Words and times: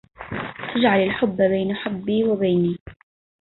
أجعل 0.75 1.03
الحب 1.03 1.37
بين 1.41 1.75
حبي 1.75 2.23
وبيني 2.23 2.77